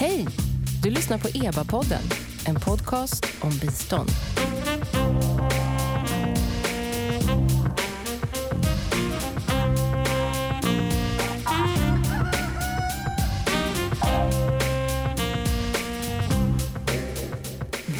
[0.00, 0.26] Hej!
[0.82, 2.02] Du lyssnar på EBA-podden,
[2.46, 4.10] en podcast om bistånd.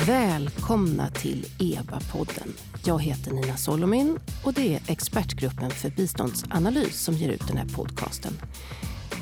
[0.07, 2.53] Välkomna till EBA-podden.
[2.85, 7.69] Jag heter Nina Solomin och det är expertgruppen för biståndsanalys som ger ut den här
[7.69, 8.33] podcasten.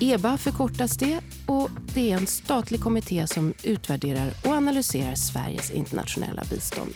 [0.01, 6.43] EBA förkortas det och det är en statlig kommitté som utvärderar och analyserar Sveriges internationella
[6.51, 6.95] bistånd.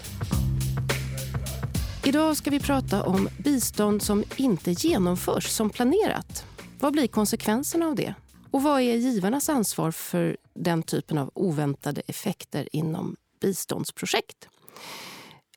[2.05, 6.45] Idag ska vi prata om bistånd som inte genomförs som planerat.
[6.81, 8.15] Vad blir konsekvenserna av det?
[8.51, 14.49] Och vad är givarnas ansvar för den typen av oväntade effekter inom biståndsprojekt?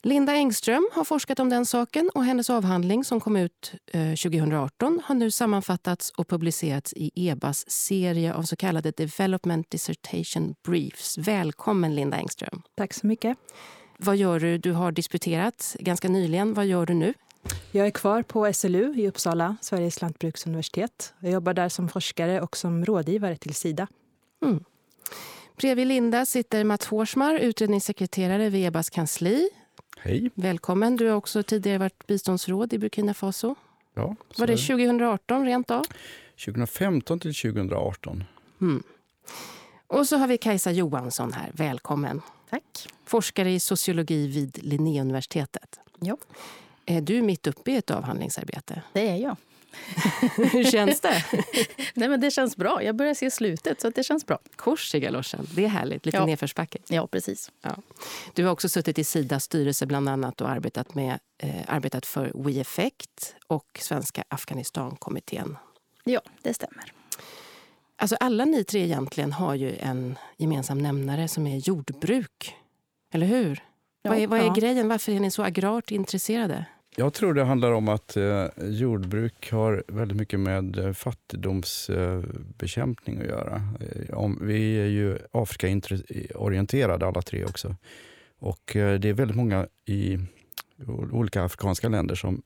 [0.05, 5.15] Linda Engström har forskat om den saken och hennes avhandling som kom ut 2018 har
[5.15, 11.17] nu sammanfattats och publicerats i EBAs serie av så kallade Development Dissertation Briefs.
[11.17, 12.61] Välkommen Linda Engström.
[12.75, 13.37] Tack så mycket.
[13.97, 14.57] Vad gör du?
[14.57, 16.53] Du har disputerat ganska nyligen.
[16.53, 17.13] Vad gör du nu?
[17.71, 21.13] Jag är kvar på SLU i Uppsala, Sveriges lantbruksuniversitet.
[21.19, 23.87] Jag jobbar där som forskare och som rådgivare till Sida.
[24.45, 24.63] Mm.
[25.57, 29.49] Bredvid Linda sitter Mats Hårsmar, utredningssekreterare vid EBAs kansli.
[30.05, 30.31] Hej.
[30.35, 30.95] Välkommen.
[30.95, 33.55] Du har också tidigare varit biståndsråd i Burkina Faso.
[33.93, 35.85] Ja, Var det 2018 rent av?
[36.45, 38.23] 2015 till 2018.
[38.61, 38.83] Mm.
[39.87, 41.51] Och så har vi Kajsa Johansson här.
[41.53, 42.21] Välkommen.
[42.49, 42.87] Tack.
[43.05, 45.79] Forskare i sociologi vid Linnéuniversitetet.
[45.99, 46.17] Ja.
[46.85, 48.81] Är du mitt uppe i ett avhandlingsarbete?
[48.93, 49.35] Det är jag.
[50.51, 51.25] Hur känns det?
[51.93, 52.83] Nej, men det känns bra.
[52.83, 54.39] Jag börjar se slutet, så det känns bra.
[54.55, 55.47] Kors i galoschen.
[55.55, 56.05] Det är härligt.
[56.05, 56.25] Lite ja.
[56.25, 56.77] nedförsbacke.
[56.87, 57.51] Ja, precis.
[57.61, 57.75] Ja.
[58.33, 62.31] Du har också suttit i Sidas styrelse bland annat och arbetat, med, eh, arbetat för
[62.35, 65.57] WeEffect och Svenska Afghanistankommittén.
[66.03, 66.93] Ja, det stämmer.
[67.95, 72.55] Alltså alla ni tre egentligen har ju en gemensam nämnare som är jordbruk.
[73.13, 73.63] Eller hur?
[74.01, 74.53] Ja, vad är, vad är ja.
[74.53, 74.87] grejen?
[74.87, 76.65] Varför är ni så agrart intresserade?
[76.95, 83.21] Jag tror det handlar om att eh, jordbruk har väldigt mycket med eh, fattigdomsbekämpning eh,
[83.21, 83.61] att göra.
[83.79, 87.75] Eh, om, vi är ju Afrika-orienterade alla tre också.
[88.39, 90.19] Och eh, det är väldigt många i
[91.11, 92.41] olika afrikanska länder som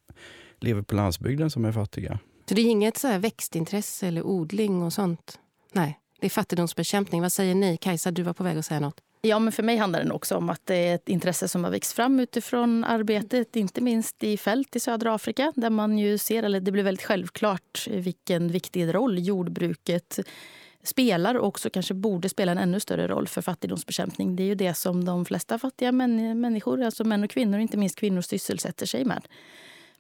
[0.59, 2.19] lever på landsbygden som är fattiga.
[2.49, 5.39] Så det är inget så växtintresse eller odling och sånt?
[5.73, 7.21] Nej, det är fattigdomsbekämpning.
[7.21, 7.77] Vad säger ni?
[7.77, 9.01] Kajsa, du var på väg att säga något.
[9.21, 11.71] Ja, men för mig handlar det också om att det är ett intresse som har
[11.71, 16.43] växt fram utifrån arbetet, inte minst i fält i södra Afrika, där man ju ser,
[16.43, 20.19] eller det blir väldigt självklart vilken viktig roll jordbruket
[20.83, 24.35] spelar och också kanske borde spela en ännu större roll för fattigdomsbekämpning.
[24.35, 27.99] Det är ju det som de flesta fattiga människor, alltså män och kvinnor, inte minst
[27.99, 29.27] kvinnor, sysselsätter sig med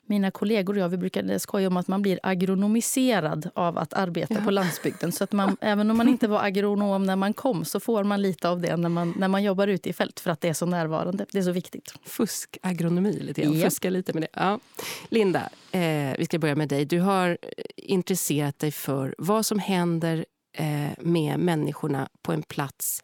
[0.09, 4.33] mina kollegor och jag vi brukade skoja om att man blir agronomiserad av att arbeta
[4.33, 4.41] ja.
[4.41, 5.11] på landsbygden.
[5.11, 8.21] Så att man, även om man inte var agronom när man kom så får man
[8.21, 10.53] lite av det när man, när man jobbar ute i fält för att det är
[10.53, 11.25] så närvarande.
[11.31, 11.93] Det är så viktigt.
[12.03, 13.59] Fuskagronomi lite grann.
[13.59, 13.69] Ja.
[13.69, 14.29] Fuska lite med det.
[14.33, 14.59] Ja.
[15.09, 16.85] Linda, eh, vi ska börja med dig.
[16.85, 17.37] Du har
[17.75, 20.25] intresserat dig för vad som händer
[20.57, 23.03] eh, med människorna på en plats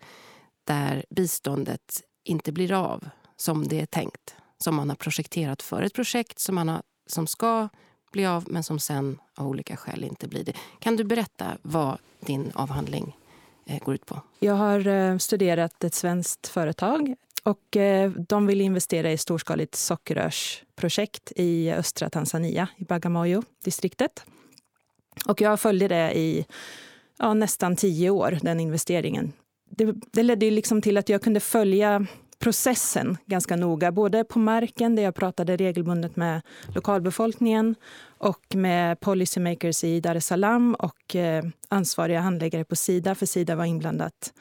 [0.67, 5.81] där biståndet inte blir av som det är tänkt som man har projekterat för.
[5.81, 7.69] Ett projekt som man har som ska
[8.11, 10.53] bli av men som sen av olika skäl inte blir det.
[10.79, 13.17] Kan du berätta vad din avhandling
[13.65, 14.21] eh, går ut på?
[14.39, 21.31] Jag har eh, studerat ett svenskt företag och eh, de vill investera i storskaligt sockerrörsprojekt
[21.35, 24.25] i östra Tanzania, i Bagamoyo-distriktet.
[25.25, 26.45] Och jag följde det i
[27.17, 29.33] ja, nästan tio år, den investeringen.
[29.69, 32.07] Det, det ledde liksom till att jag kunde följa
[32.43, 33.91] processen ganska noga.
[33.91, 36.41] Både på marken, där jag pratade regelbundet med
[36.75, 37.75] lokalbefolkningen
[38.17, 43.55] och med policymakers i Dar es Salaam och eh, ansvariga handläggare på Sida, för Sida
[43.55, 44.33] var inblandat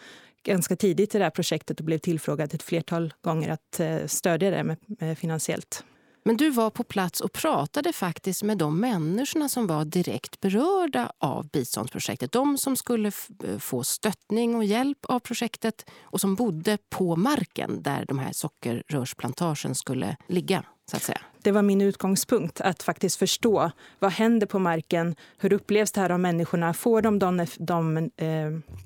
[0.43, 4.51] ganska tidigt i det här projektet och blev tillfrågad ett flertal gånger att eh, stödja
[4.51, 5.85] det med, med finansiellt.
[6.25, 11.13] Men du var på plats och pratade faktiskt med de människorna som var direkt berörda
[11.19, 12.33] av biståndsprojektet.
[12.33, 13.13] De som skulle
[13.45, 18.33] eh, få stöttning och hjälp av projektet och som bodde på marken där de här
[18.33, 20.65] sockerrörsplantagen skulle ligga.
[20.91, 21.21] Så att säga.
[21.43, 25.17] Det var min utgångspunkt, att faktiskt förstå vad händer på marken.
[25.39, 26.75] Hur upplevs det här av människorna?
[26.75, 28.77] Får de de, de eh,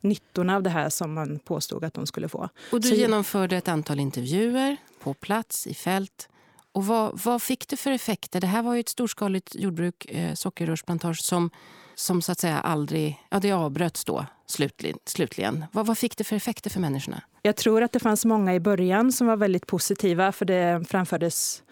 [0.00, 2.48] nyttorna av det här som man påstod att de skulle få?
[2.72, 6.28] Och du Så, genomförde ett antal intervjuer på plats, i fält.
[6.74, 8.40] Och vad, vad fick det för effekter?
[8.40, 11.50] Det här var ju ett storskaligt jordbruk, eh, sockerrörsplantage, som,
[11.94, 13.20] som så att säga aldrig...
[13.30, 14.98] Ja, det avbröts då slutligen.
[15.04, 15.64] slutligen.
[15.72, 17.22] Vad, vad fick det för effekter för människorna?
[17.42, 21.62] Jag tror att det fanns många i början som var väldigt positiva, för det framfördes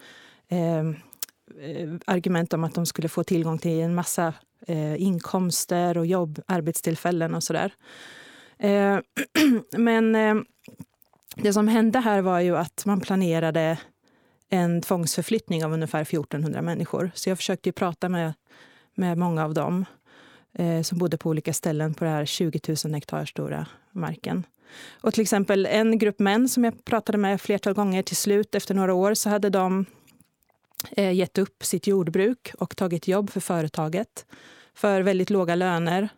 [0.49, 0.95] ehm,
[1.61, 4.33] eh, argument om att de skulle få tillgång till en massa
[4.67, 7.73] eh, inkomster och jobb, arbetstillfällen och sådär.
[8.59, 8.99] Eh,
[9.77, 10.35] men eh,
[11.35, 13.77] det som hände här var ju att man planerade
[14.53, 17.11] en tvångsförflyttning av ungefär 1400 människor.
[17.13, 18.33] Så jag försökte prata med,
[18.95, 19.85] med många av dem
[20.53, 24.43] eh, som bodde på olika ställen på den här 20 000 hektar stora marken.
[24.91, 28.75] Och till exempel en grupp män som jag pratade med flertal gånger, till slut efter
[28.75, 29.85] några år så hade de
[30.91, 34.25] eh, gett upp sitt jordbruk och tagit jobb för företaget
[34.73, 36.09] för väldigt låga löner.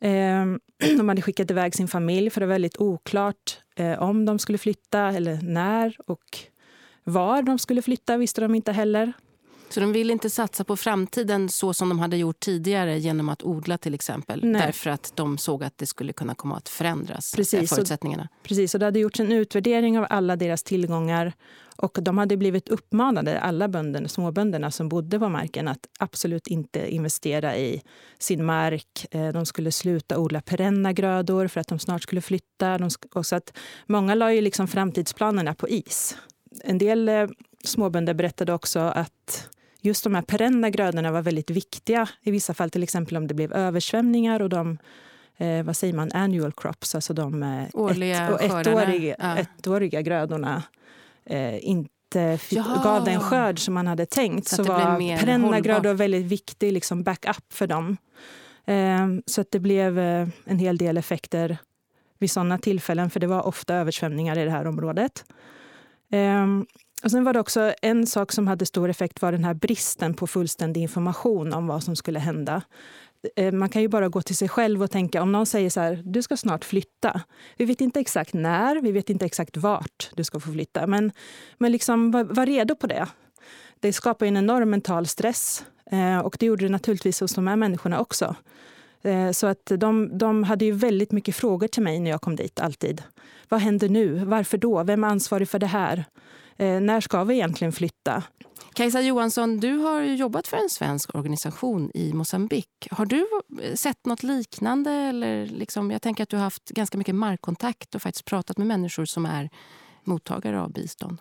[0.00, 0.44] Eh,
[0.96, 4.58] de hade skickat iväg sin familj för det var väldigt oklart eh, om de skulle
[4.58, 6.46] flytta eller när och
[7.06, 9.12] var de skulle flytta visste de inte heller.
[9.68, 13.42] Så de vill inte satsa på framtiden så som de hade gjort tidigare genom att
[13.42, 14.40] odla till exempel?
[14.44, 14.62] Nej.
[14.62, 18.28] Därför att de såg att det skulle kunna komma att förändras, precis, förutsättningarna?
[18.36, 21.32] Och, precis, och det hade gjorts en utvärdering av alla deras tillgångar
[21.76, 26.94] och de hade blivit uppmanade, alla bönderna, småbönderna som bodde på marken, att absolut inte
[26.94, 27.82] investera i
[28.18, 29.06] sin mark.
[29.10, 32.78] Eh, de skulle sluta odla perenna grödor för att de snart skulle flytta.
[32.78, 36.16] De, och så att många la ju liksom framtidsplanerna på is.
[36.64, 37.26] En del eh,
[37.64, 39.48] småbönder berättade också att
[39.80, 42.08] just de här perenna grödorna var väldigt viktiga.
[42.22, 44.78] I vissa fall till exempel om det blev översvämningar och de
[45.36, 49.36] eh, vad säger man, annual crops, alltså de eh, Årliga ett, ettåriga, ja.
[49.36, 50.62] ettåriga grödorna
[51.24, 52.38] eh, inte
[52.82, 57.02] gav den skörd som man hade tänkt så, så var perenna grödor väldigt viktig liksom
[57.02, 57.96] backup för dem.
[58.64, 61.58] Eh, så att det blev eh, en hel del effekter
[62.18, 65.24] vid sådana tillfällen, för det var ofta översvämningar i det här området.
[66.12, 66.66] Um,
[67.04, 70.14] och sen var det också en sak som hade stor effekt var den här bristen
[70.14, 72.62] på fullständig information om vad som skulle hända.
[73.36, 75.80] Ehm, man kan ju bara gå till sig själv och tänka, om någon säger så
[75.80, 77.20] här, du ska snart flytta.
[77.56, 80.86] Vi vet inte exakt när, vi vet inte exakt vart du ska få flytta.
[80.86, 81.12] Men,
[81.58, 83.06] men liksom, var, var redo på det.
[83.80, 85.64] Det skapar en enorm mental stress.
[85.90, 88.36] Eh, och det gjorde det naturligtvis hos de här människorna också.
[89.02, 92.36] Eh, så att de, de hade ju väldigt mycket frågor till mig när jag kom
[92.36, 93.02] dit, alltid.
[93.48, 94.24] Vad händer nu?
[94.24, 94.82] Varför då?
[94.82, 96.04] Vem är ansvarig för det här?
[96.56, 98.22] Eh, när ska vi egentligen flytta?
[98.74, 102.68] Kajsa Johansson, du har jobbat för en svensk organisation i Mosambik.
[102.90, 103.26] Har du
[103.74, 104.90] sett något liknande?
[104.90, 108.66] Eller liksom, jag tänker att du har haft ganska mycket markkontakt och faktiskt pratat med
[108.66, 109.50] människor som är
[110.04, 111.18] mottagare av bistånd.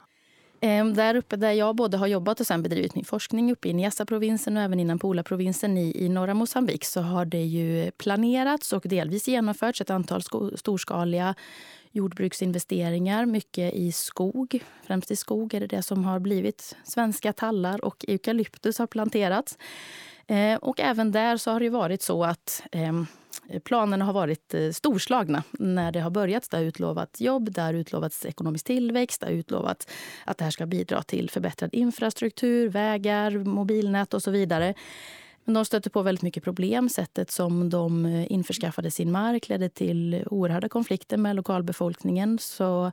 [0.62, 3.74] Ehm, där uppe där jag både har jobbat och sen bedrivit min forskning uppe i
[3.74, 8.82] Niassa-provinsen och även innan Pula-provinsen i, i norra Mosambik så har det ju planerats och
[8.86, 10.22] delvis genomförts ett antal
[10.56, 11.36] storskaliga
[11.96, 14.64] jordbruksinvesteringar, mycket i skog.
[14.84, 19.58] Främst i skog är det det som har blivit svenska tallar och eukalyptus har planterats.
[20.28, 23.04] Eh, och även där så har det varit så att eh,
[23.64, 26.52] planerna har varit eh, storslagna när det har börjat.
[26.52, 29.88] Det har utlovats jobb, det har utlovats ekonomisk tillväxt, det har utlovats
[30.26, 34.74] att det här ska bidra till förbättrad infrastruktur, vägar, mobilnät och så vidare.
[35.46, 36.90] Men de stötte på väldigt mycket problem.
[36.90, 42.40] Sättet som de eh, införskaffade sin mark ledde till oerhörda konflikter med lokalbefolkningen.
[42.40, 42.92] Så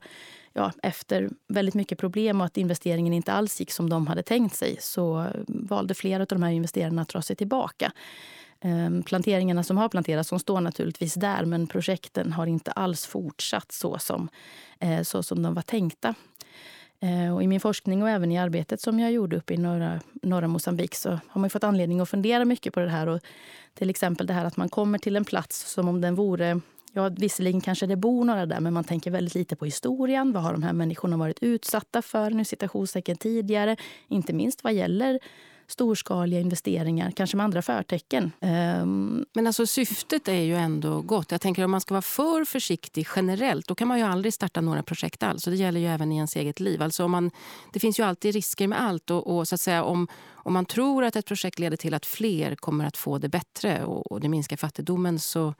[0.52, 4.56] ja, efter väldigt mycket problem och att investeringen inte alls gick som de hade tänkt
[4.56, 7.92] sig så eh, valde flera av de här investerarna att dra sig tillbaka.
[8.64, 13.72] Ehm, planteringarna som har planterats de står naturligtvis där men projekten har inte alls fortsatt
[13.72, 14.28] så som,
[14.78, 16.14] eh, så som de var tänkta.
[17.02, 20.00] Eh, och I min forskning och även i arbetet som jag gjorde uppe i norra,
[20.22, 23.06] norra Mosambik så har man fått anledning att fundera mycket på det här.
[23.06, 23.20] Och
[23.74, 26.60] till exempel det här att man kommer till en plats som om den vore
[26.94, 30.32] Ja, visserligen kanske det bor några där, men man tänker väldigt lite på historien.
[30.32, 33.76] Vad har de här människorna varit utsatta för nu citationstecken tidigare?
[34.08, 35.18] Inte minst vad gäller
[35.66, 38.32] storskaliga investeringar, kanske med andra förtecken.
[38.40, 39.24] Um...
[39.32, 41.30] Men alltså syftet är ju ändå gott.
[41.30, 44.60] Jag tänker om man ska vara för försiktig generellt, då kan man ju aldrig starta
[44.60, 45.46] några projekt alls.
[45.46, 46.82] Och det gäller ju även i ens eget liv.
[46.82, 47.30] Alltså om man,
[47.72, 49.10] det finns ju alltid risker med allt.
[49.10, 52.06] Och, och, så att säga, om, om man tror att ett projekt leder till att
[52.06, 55.54] fler kommer att få det bättre och, och det minskar fattigdomen så...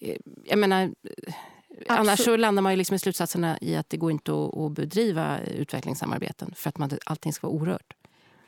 [0.00, 0.90] Eh, jag menar...
[1.70, 2.00] Absolut.
[2.00, 4.72] Annars så landar man ju liksom i slutsatserna i att det går inte att, att
[4.72, 7.94] bedriva utvecklingssamarbeten för att man, allting ska vara orört.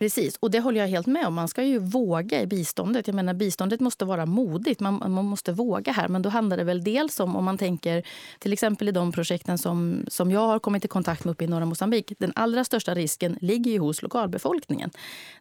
[0.01, 1.35] Precis, och det håller jag helt med om.
[1.35, 3.07] Man ska ju våga i biståndet.
[3.07, 4.81] Jag menar, biståndet måste vara modigt.
[4.81, 6.09] Man, man måste våga här.
[6.09, 8.03] Men då handlar det väl dels om, om man tänker
[8.39, 11.47] till exempel i de projekten som, som jag har kommit i kontakt med uppe i
[11.47, 12.13] norra Mosambik.
[12.19, 14.91] Den allra största risken ligger ju hos lokalbefolkningen.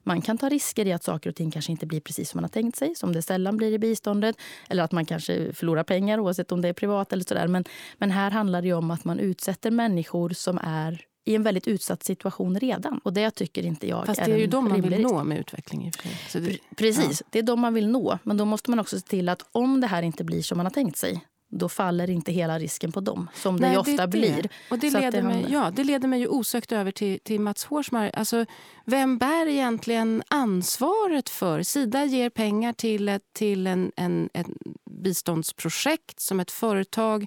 [0.04, 2.44] Man kan ta risker i att saker och ting kanske inte blir precis som man
[2.44, 4.36] har tänkt sig, som det sällan blir i biståndet.
[4.70, 7.48] Eller att man kanske förlorar pengar oavsett om det är privat eller sådär.
[7.48, 7.64] Men,
[7.98, 12.04] men här handlar det om att man utsätter människor som är i en väldigt utsatt
[12.04, 13.00] situation redan.
[13.04, 15.40] Och det tycker inte jag Fast det är, är ju de man vill nå med
[15.40, 15.92] utveckling.
[16.34, 17.28] Det, Precis, ja.
[17.30, 18.20] det är de man vill nå.
[18.24, 20.66] Men då måste man också se till att om det här inte blir som man
[20.66, 23.98] har tänkt sig då faller inte hela risken på dem, som Nej, det ofta det
[23.98, 24.08] det.
[24.08, 24.50] blir.
[24.70, 28.12] Och det, leder mig, ja, det leder mig ju osökt över till, till Mats Hårsmar.
[28.14, 28.46] Alltså,
[28.86, 31.64] vem bär egentligen ansvaret för...
[31.64, 34.56] Sida ger pengar till, ett, till en, en, en
[34.92, 37.26] biståndsprojekt som ett företag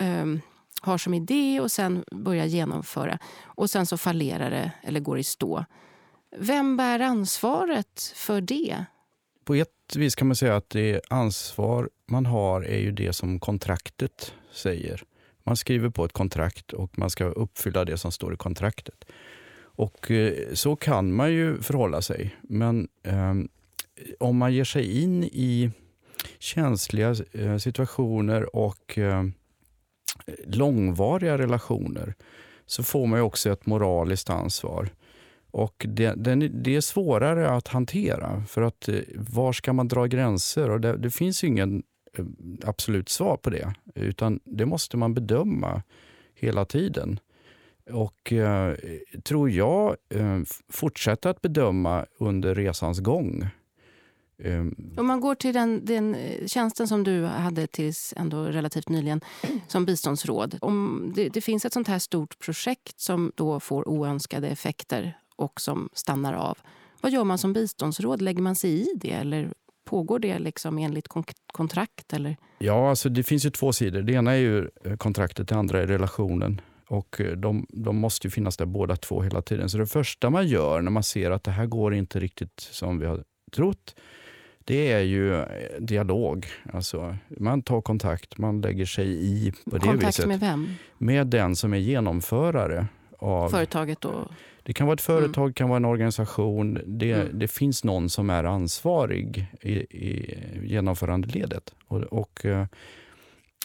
[0.00, 0.26] eh,
[0.80, 3.18] har som idé och sen börjar genomföra.
[3.44, 5.64] Och sen så fallerar det eller går i stå.
[6.36, 8.84] Vem bär ansvaret för det?
[9.44, 13.40] På ett vis kan man säga att det ansvar man har är ju det som
[13.40, 15.02] kontraktet säger.
[15.44, 19.04] Man skriver på ett kontrakt och man ska uppfylla det som står i kontraktet.
[19.60, 22.36] Och eh, så kan man ju förhålla sig.
[22.42, 23.34] Men eh,
[24.20, 25.70] om man ger sig in i
[26.38, 29.24] känsliga eh, situationer och eh,
[30.46, 32.14] långvariga relationer
[32.66, 34.88] så får man också ett moraliskt ansvar.
[35.50, 40.70] Och det, det, är svårare att hantera, för att eh, var ska man dra gränser?
[40.70, 41.82] Och det, det finns ingen
[42.18, 42.24] eh,
[42.64, 45.82] absolut svar på det, utan det måste man bedöma
[46.34, 47.20] hela tiden.
[47.90, 48.74] Och eh,
[49.24, 53.48] tror jag eh, fortsätta att bedöma under resans gång.
[54.44, 58.88] Um, Om man går till den, den, eh, tjänsten som du hade tills ändå relativt
[58.88, 59.20] nyligen
[59.68, 60.58] som biståndsråd.
[60.60, 65.60] Om det, det, finns ett sånt här stort projekt som då får oönskade effekter och
[65.60, 66.58] som stannar av.
[67.00, 68.22] Vad gör man som biståndsråd?
[68.22, 69.52] Lägger man sig i det eller
[69.84, 71.08] pågår det liksom enligt
[71.52, 72.12] kontrakt?
[72.12, 72.36] Eller?
[72.58, 74.02] Ja, alltså det finns ju två sidor.
[74.02, 76.60] Det ena är ju eh, kontraktet, det andra är relationen.
[76.88, 79.70] Och eh, de, de måste ju finnas där båda två hela tiden.
[79.70, 82.98] Så det första man gör när man ser att det här går inte riktigt som
[82.98, 83.94] vi har trott,
[84.68, 85.46] det är ju eh,
[85.78, 86.46] dialog.
[86.72, 90.28] Alltså, man tar kontakt, man lägger sig i på det kontakt viset.
[90.28, 90.74] med vem?
[90.98, 92.86] Med den som är genomförare.
[93.18, 94.28] Av, Företaget då?
[94.62, 95.54] Det kan vara ett företag, mm.
[95.54, 96.80] kan vara en organisation.
[96.86, 97.38] Det, mm.
[97.38, 101.74] det finns någon som är ansvarig i, i genomförandeledet.
[101.86, 102.66] Och, och eh,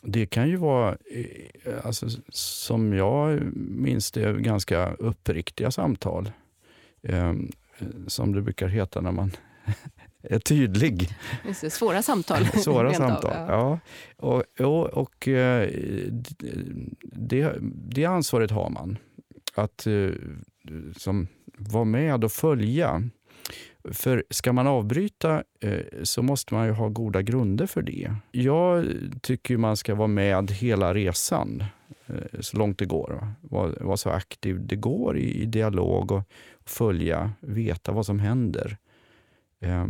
[0.04, 6.32] det kan ju vara, eh, alltså, som jag minns det, ganska uppriktiga samtal.
[7.02, 7.34] Eh,
[8.08, 9.32] som det brukar heta när man
[10.46, 11.10] tydlig.
[11.62, 12.46] Det, svåra samtal.
[12.64, 13.80] svåra samtal, ja.
[14.18, 14.44] ja.
[14.66, 15.70] Och, och, eh,
[17.02, 17.54] det,
[17.90, 18.98] det ansvaret har man.
[19.56, 19.88] Att
[20.98, 21.28] som,
[21.58, 23.04] vara med och följa
[23.92, 28.16] för ska man avbryta eh, så måste man ju ha goda grunder för det.
[28.32, 28.86] Jag
[29.22, 31.64] tycker man ska vara med hela resan
[32.06, 33.28] eh, så långt det går.
[33.42, 36.24] Vara var så aktiv det går i, dialog och,
[36.66, 38.78] följa, veta vad som händer.
[39.64, 39.86] Eh,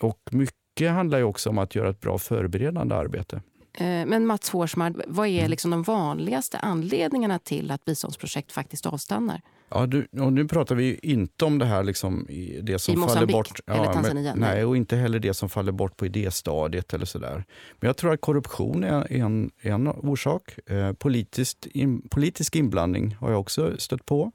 [0.00, 3.42] och mycket handlar ju också om att göra ett bra förberedande arbete.
[3.74, 5.50] Eh, men Mats Hårsmar, vad är mm.
[5.50, 9.40] liksom de vanligaste anledningarna till att biståndsprojekt faktiskt avstannar?
[9.70, 12.26] Ja, du, nu pratar vi inte om det här liksom,
[12.62, 13.60] det som I faller bort.
[13.66, 14.34] Ja, eller Tanzania?
[14.34, 17.44] Men, nej, och inte heller det som faller bort på idéstadiet eller sådär.
[17.80, 20.58] Men jag tror att korruption är en, en orsak.
[20.70, 24.32] Eh, politiskt in, politisk inblandning har jag också stött på.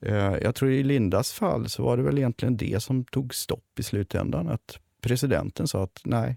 [0.00, 3.78] Eh, jag tror i Lindas fall så var det väl egentligen det som tog stopp
[3.78, 4.48] i slutändan.
[4.48, 6.36] Att presidenten sa att nej,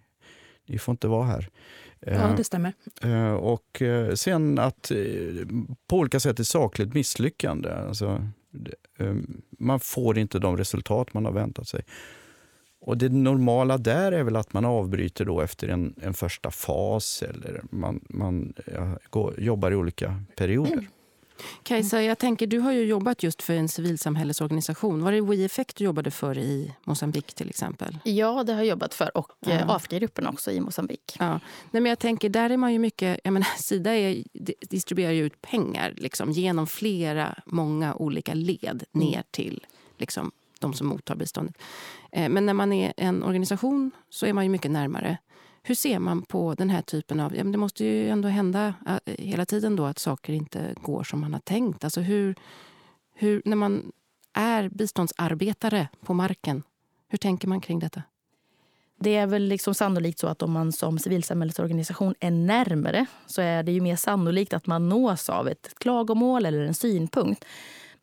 [0.66, 1.50] ni får inte vara här.
[2.00, 2.74] Ja, eh, det stämmer.
[3.02, 3.82] Eh, och
[4.14, 4.92] sen att
[5.88, 7.70] på olika sätt ett sakligt misslyckande.
[7.70, 8.28] Alltså,
[9.60, 11.82] man får inte de resultat man har väntat sig.
[12.86, 17.24] Och Det normala där är väl att man avbryter då efter en, en första fas
[17.24, 20.88] eller man, man ja, går, jobbar i olika perioder.
[21.64, 25.04] Kajsa, jag tänker, du har ju jobbat just för en civilsamhällesorganisation.
[25.04, 27.98] Var det WeEffect du jobbade för i Mosambik till exempel?
[28.04, 29.18] Ja, det har jag jobbat för.
[29.18, 29.52] Och ja.
[29.52, 31.16] Eh, Afrikagruppen också i Mosambik.
[31.20, 31.30] Ja.
[31.72, 33.20] Nej, men jag tänker, där är man ju mycket...
[33.24, 34.24] Jag menar, Sida är,
[34.70, 39.08] distribuerar ju ut pengar liksom, genom flera, många olika led mm.
[39.08, 39.66] ner till
[39.98, 41.58] liksom, de som mottar biståndet.
[42.12, 45.18] Eh, men när man är en organisation så är man ju mycket närmare.
[45.64, 47.36] Hur ser man på den här typen av...
[47.36, 51.04] Ja, men det måste ju ändå hända äh, hela tiden då att saker inte går
[51.04, 51.84] som man har tänkt.
[51.84, 52.36] Alltså hur,
[53.14, 53.92] hur, när man
[54.34, 56.64] är biståndsarbetare på marken,
[57.08, 58.02] hur tänker man kring detta?
[59.00, 63.64] Det är väl liksom sannolikt så att om man som civilsamhällesorganisation är närmare så är
[63.64, 67.46] det ju mer sannolikt att man nås av ett klagomål eller en synpunkt.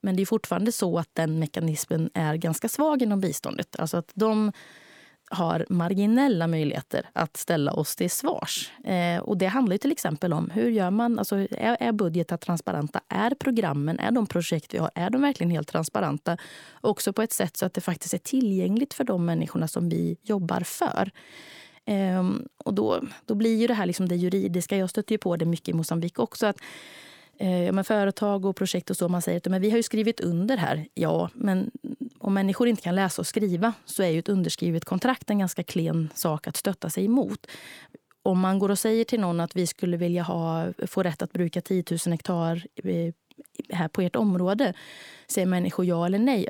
[0.00, 3.76] Men det är fortfarande så att den mekanismen är ganska svag inom biståndet.
[3.80, 4.52] Alltså att de
[5.30, 8.70] har marginella möjligheter att ställa oss till svars.
[8.84, 13.00] Eh, och det handlar till exempel om hur gör man, alltså, är, är budgetar transparenta?
[13.08, 16.36] Är programmen, är de projekt vi har, är de verkligen helt transparenta?
[16.80, 20.16] Också på ett sätt så att det faktiskt är tillgängligt för de människorna som vi
[20.22, 21.10] jobbar för.
[21.84, 22.30] Eh,
[22.64, 25.44] och då, då blir ju det här liksom det juridiska, jag stöter ju på det
[25.44, 26.60] mycket i Mosambik också, att
[27.38, 29.82] eh, ja, men företag och projekt och så, man säger att men vi har ju
[29.82, 30.86] skrivit under här.
[30.94, 31.70] Ja, men
[32.30, 35.62] om människor inte kan läsa och skriva så är ju ett underskrivet kontrakt en ganska
[35.62, 37.46] klen sak att stötta sig emot.
[38.22, 41.32] Om man går och säger till någon att vi skulle vilja ha, få rätt att
[41.32, 42.66] bruka 10 000 hektar
[43.72, 44.74] här på ert område,
[45.28, 46.48] säger människor ja eller nej.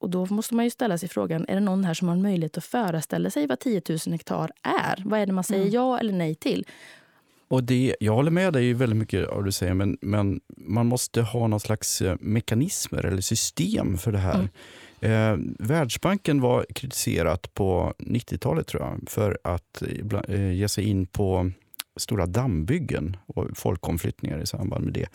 [0.00, 2.58] Och då måste man ju ställa sig frågan, är det någon här som har möjlighet
[2.58, 5.02] att föreställa sig vad 10 000 hektar är?
[5.04, 5.74] Vad är det man säger mm.
[5.74, 6.66] ja eller nej till?
[7.48, 11.22] Och det, jag håller med dig väldigt mycket av du säger, men, men man måste
[11.22, 14.34] ha någon slags eh, mekanismer eller system för det här.
[14.34, 14.48] Mm.
[15.00, 19.82] Eh, Världsbanken var kritiserat på 90-talet tror jag för att
[20.28, 21.50] eh, ge sig in på
[21.96, 25.08] stora dammbyggen och folkomflyttningar i samband med det.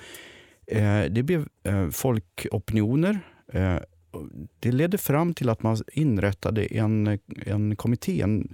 [0.77, 3.19] Eh, det blev eh, folkopinioner.
[3.53, 3.77] Eh,
[4.59, 8.53] det ledde fram till att man inrättade en, en kommitté en,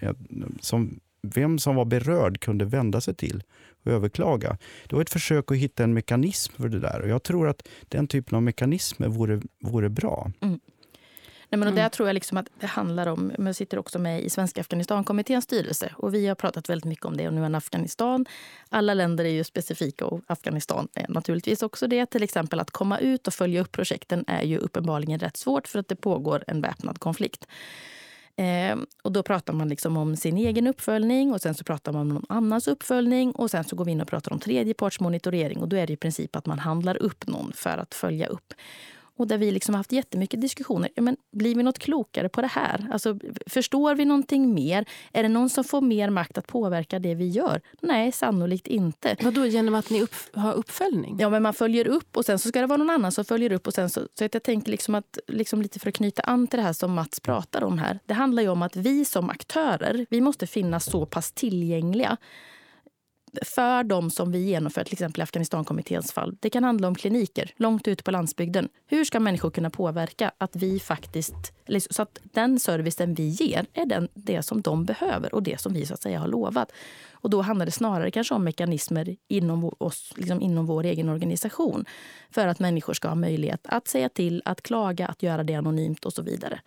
[0.62, 3.44] som vem som var berörd kunde vända sig till
[3.84, 4.58] och överklaga.
[4.88, 7.02] Det var ett försök att hitta en mekanism för det där.
[7.02, 10.32] Och jag tror att den typen av mekanismer vore, vore bra.
[10.42, 10.60] Mm.
[11.52, 11.84] Nej, men och mm.
[11.84, 13.32] Där tror jag liksom att det handlar om...
[13.38, 15.94] Jag sitter också med i Svenska Afghanistankommitténs styrelse.
[15.96, 17.28] Och vi har pratat väldigt mycket om det.
[17.28, 18.26] Och nu är Afghanistan.
[18.70, 22.06] Alla länder är ju specifika och Afghanistan är naturligtvis också det.
[22.06, 25.80] Till exempel att komma ut och följa upp projekten är ju uppenbarligen rätt svårt för
[25.80, 27.48] att det pågår en väpnad konflikt.
[28.36, 32.02] Eh, och då pratar man liksom om sin egen uppföljning och sen så pratar man
[32.02, 35.68] om någon annans uppföljning och sen så går vi in och pratar om tredjepartsmonitorering och
[35.68, 38.54] då är det i princip att man handlar upp någon för att följa upp.
[39.20, 40.90] Och där vi liksom har haft jättemycket diskussioner.
[40.96, 42.88] Ja, men blir vi något klokare på det här?
[42.92, 44.86] Alltså, förstår vi någonting mer?
[45.14, 47.62] Är det någon som får mer makt att påverka det vi gör?
[47.82, 49.16] Nej, sannolikt inte.
[49.22, 51.18] Vadå, genom att ni upp, har uppföljning?
[51.20, 53.52] Ja, men man följer upp och sen så ska det vara någon annan som följer
[53.52, 53.68] upp.
[53.68, 56.58] och sen så, så Jag tänker liksom att, liksom lite för att knyta an till
[56.58, 58.00] det här som Mats pratar om här.
[58.06, 62.18] Det handlar om att vi som aktörer, vi måste finnas så pass tillgängliga
[63.42, 66.38] för de som vi genomför, till exempel i Afghanistankommitténs fall.
[66.40, 68.70] Det kan handla om kliniker långt ute på landsbygden.
[68.88, 71.54] Hur ska människor kunna påverka att vi faktiskt,
[71.90, 75.74] så att den servicen vi ger är den, det som de behöver och det som
[75.74, 76.72] vi så att säga har lovat.
[77.12, 81.86] Och då handlar det snarare kanske om mekanismer inom, oss, liksom inom vår egen organisation
[82.32, 86.06] för att människor ska ha möjlighet att säga till, att klaga, att göra det anonymt
[86.06, 86.60] och så vidare.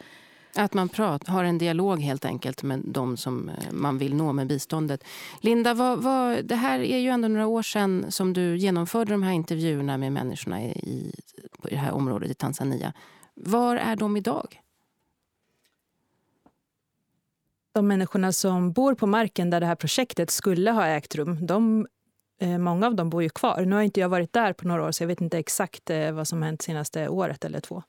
[0.55, 4.33] Att man prat, har en dialog helt enkelt med de som eh, man vill nå
[4.33, 5.05] med biståndet.
[5.41, 9.23] Linda, vad, vad, det här är ju ändå några år sedan som du genomförde de
[9.23, 11.13] här intervjuerna med människorna i, i
[11.63, 12.93] det här området i Tanzania.
[13.35, 14.61] Var är de idag?
[17.73, 21.87] De människorna som bor på marken där det här projektet skulle ha ägt rum, de
[22.43, 23.65] Eh, många av dem bor ju kvar.
[23.65, 26.13] Nu har inte jag varit där på några år så jag vet inte exakt eh,
[26.13, 27.83] vad som har hänt senaste året eller två.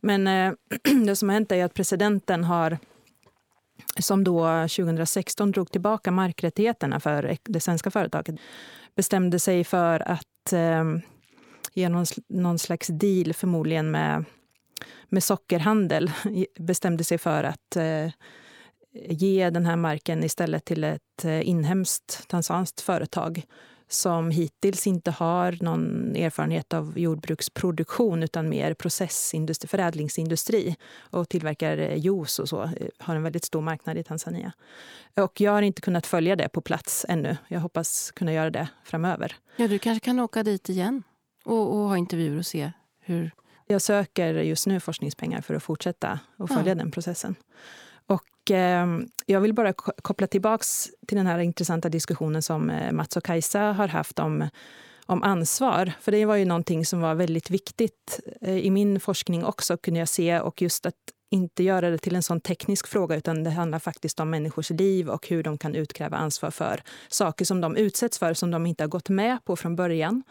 [0.00, 0.52] Men eh,
[1.06, 2.78] det som har hänt är att presidenten har
[3.98, 8.34] som då 2016 drog tillbaka markrättigheterna för det svenska företaget
[8.94, 10.84] bestämde sig för att eh,
[11.74, 14.24] ge någon, någon slags deal, förmodligen med,
[15.08, 16.10] med sockerhandel.
[16.58, 18.10] bestämde sig för att eh,
[19.08, 23.42] ge den här marken istället till ett inhemskt tanzanskt företag
[23.94, 30.76] som hittills inte har någon erfarenhet av jordbruksproduktion utan mer processindustri, förädlingsindustri
[31.10, 32.62] och tillverkar eh, juice och så.
[32.62, 34.52] Eh, har en väldigt stor marknad i Tanzania.
[35.16, 37.36] Och jag har inte kunnat följa det på plats ännu.
[37.48, 39.36] Jag hoppas kunna göra det framöver.
[39.56, 41.02] Ja, du kanske kan åka dit igen
[41.44, 43.30] och, och ha intervjuer och se hur...
[43.66, 46.74] Jag söker just nu forskningspengar för att fortsätta och följa ja.
[46.74, 47.34] den processen.
[48.06, 48.86] Och eh,
[49.26, 53.60] jag vill bara koppla tillbaks till den här intressanta diskussionen som eh, Mats och Kajsa
[53.60, 54.48] har haft om,
[55.06, 55.92] om ansvar.
[56.00, 60.00] För det var ju någonting som var väldigt viktigt eh, i min forskning också, kunde
[60.00, 60.40] jag se.
[60.40, 60.94] Och just att
[61.30, 65.08] inte göra det till en sån teknisk fråga, utan det handlar faktiskt om människors liv
[65.08, 68.82] och hur de kan utkräva ansvar för saker som de utsätts för, som de inte
[68.82, 70.22] har gått med på från början.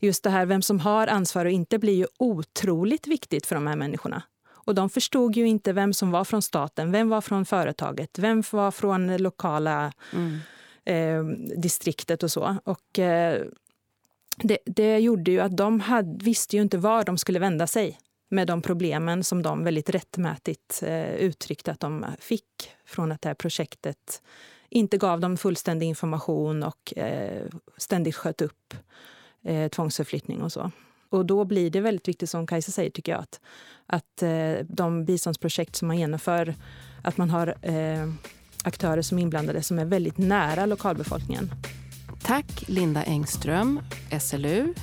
[0.00, 3.66] Just det här vem som har ansvar och inte blir ju otroligt viktigt för de
[3.66, 4.22] här människorna.
[4.66, 8.42] Och de förstod ju inte vem som var från staten, vem var från företaget, vem
[8.50, 10.38] var från lokala mm.
[10.84, 11.24] eh,
[11.56, 12.56] distriktet och så.
[12.64, 13.42] Och eh,
[14.36, 17.98] det, det, gjorde ju att de hade, visste ju inte var de skulle vända sig
[18.28, 23.28] med de problemen som de väldigt rättmätigt eh, uttryckte att de fick från att det
[23.28, 24.22] här projektet
[24.68, 28.74] inte gav dem fullständig information och eh, ständigt sköt upp
[29.44, 30.70] eh, tvångsförflyttning och så.
[31.08, 33.40] Och då blir det väldigt viktigt, som Kajsa säger, tycker jag, att,
[33.86, 36.54] att eh, de biståndsprojekt som man genomför,
[37.02, 38.12] att man har eh,
[38.64, 41.50] aktörer som är inblandade som är väldigt nära lokalbefolkningen.
[42.22, 43.80] Tack Linda Engström,
[44.20, 44.74] SLU.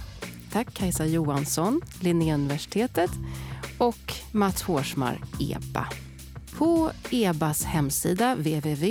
[0.52, 3.12] Tack Kajsa Johansson, Linnéuniversitetet
[3.78, 5.88] och Mats Hårsmar, EBA.
[6.58, 8.88] På EBAs hemsida www.eba.se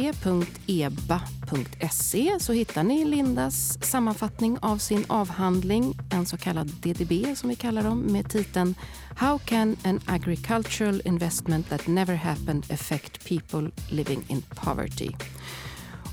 [2.41, 7.83] så hittar ni Lindas sammanfattning av sin avhandling, en så kallad DDB som vi kallar
[7.83, 8.75] dem, med titeln
[9.17, 15.11] How can an agricultural investment that never happened affect people living in poverty?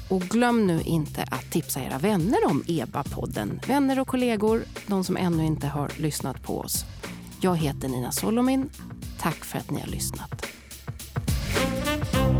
[0.10, 3.68] Och glöm nu inte att tipsa era vänner om EBA-podden.
[3.68, 6.86] Vänner och kollegor, de som ännu inte har lyssnat på oss.
[7.42, 8.70] Jag heter Nina Solomin.
[9.20, 10.59] Tack för att ni har lyssnat.
[12.12, 12.39] Bye.